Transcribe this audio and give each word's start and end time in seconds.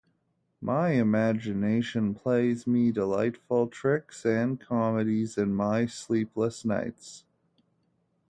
My 0.61 0.93
imagination 0.93 2.15
plays 2.15 2.65
me 2.65 2.91
delightful 2.91 3.67
tricks 3.67 4.25
and 4.25 4.59
comedies 4.59 5.37
in 5.37 5.53
my 5.53 5.85
sleepless 5.85 6.65
nights. 6.65 7.23